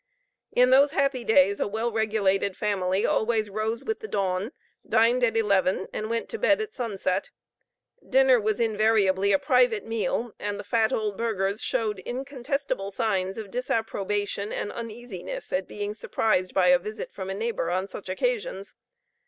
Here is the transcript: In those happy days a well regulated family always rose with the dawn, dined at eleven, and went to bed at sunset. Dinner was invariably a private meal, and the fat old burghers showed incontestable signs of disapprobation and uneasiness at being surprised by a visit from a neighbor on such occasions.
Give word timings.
In 0.51 0.71
those 0.71 0.89
happy 0.93 1.23
days 1.23 1.59
a 1.59 1.67
well 1.67 1.91
regulated 1.91 2.57
family 2.57 3.05
always 3.05 3.51
rose 3.51 3.85
with 3.85 3.99
the 3.99 4.07
dawn, 4.07 4.51
dined 4.89 5.23
at 5.23 5.37
eleven, 5.37 5.85
and 5.93 6.09
went 6.09 6.27
to 6.29 6.39
bed 6.39 6.59
at 6.59 6.73
sunset. 6.73 7.29
Dinner 8.09 8.39
was 8.39 8.59
invariably 8.59 9.31
a 9.31 9.37
private 9.37 9.85
meal, 9.85 10.33
and 10.39 10.59
the 10.59 10.63
fat 10.63 10.91
old 10.91 11.17
burghers 11.19 11.61
showed 11.61 11.99
incontestable 11.99 12.89
signs 12.89 13.37
of 13.37 13.51
disapprobation 13.51 14.51
and 14.51 14.71
uneasiness 14.71 15.53
at 15.53 15.67
being 15.67 15.93
surprised 15.93 16.51
by 16.51 16.69
a 16.69 16.79
visit 16.79 17.11
from 17.11 17.29
a 17.29 17.35
neighbor 17.35 17.69
on 17.69 17.87
such 17.87 18.09
occasions. 18.09 18.73